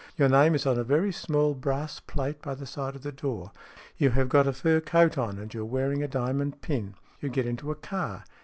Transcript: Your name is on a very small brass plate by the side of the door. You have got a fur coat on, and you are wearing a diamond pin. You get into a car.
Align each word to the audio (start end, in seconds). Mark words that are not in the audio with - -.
Your 0.17 0.29
name 0.29 0.55
is 0.55 0.65
on 0.65 0.79
a 0.79 0.83
very 0.83 1.11
small 1.11 1.53
brass 1.53 1.99
plate 1.99 2.41
by 2.41 2.55
the 2.55 2.65
side 2.65 2.95
of 2.95 3.03
the 3.03 3.11
door. 3.11 3.51
You 3.97 4.09
have 4.09 4.29
got 4.29 4.47
a 4.47 4.51
fur 4.51 4.79
coat 4.79 5.15
on, 5.15 5.37
and 5.37 5.53
you 5.53 5.61
are 5.61 5.65
wearing 5.65 6.01
a 6.01 6.07
diamond 6.07 6.59
pin. 6.63 6.95
You 7.19 7.29
get 7.29 7.45
into 7.45 7.69
a 7.69 7.75
car. 7.75 8.23